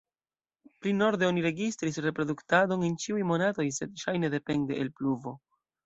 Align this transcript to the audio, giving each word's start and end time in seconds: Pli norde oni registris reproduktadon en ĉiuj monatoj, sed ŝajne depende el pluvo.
Pli 0.79 0.93
norde 1.01 1.27
oni 1.33 1.43
registris 1.47 2.01
reproduktadon 2.07 2.87
en 2.89 2.97
ĉiuj 3.05 3.23
monatoj, 3.35 3.67
sed 3.79 3.97
ŝajne 4.07 4.37
depende 4.39 4.83
el 4.85 4.95
pluvo. 5.01 5.37